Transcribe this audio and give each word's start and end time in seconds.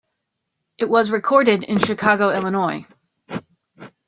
It 0.79 0.89
was 0.89 1.11
recorded 1.11 1.63
in 1.63 1.77
Chicago, 1.77 2.31
Illinois. 2.33 2.87